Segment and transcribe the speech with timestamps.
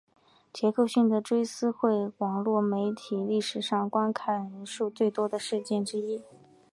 [0.51, 6.23] 杰克逊的追思会是网路媒体历史上观看人数最多的事件之一。